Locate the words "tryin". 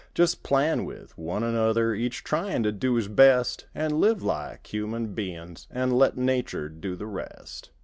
2.23-2.63